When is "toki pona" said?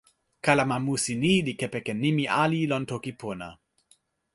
2.91-3.49